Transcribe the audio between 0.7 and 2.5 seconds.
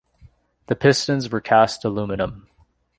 pistons were cast aluminum.